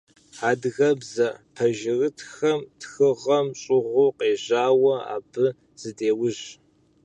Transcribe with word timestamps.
Адыгэбзэ 0.49 1.27
пэжырытхэм 1.55 2.59
тхыгъэм 2.79 3.47
щӏыгъуу 3.59 4.11
къежьауэ, 4.17 4.95
абы 5.15 5.45
зыдеужь. 5.81 6.45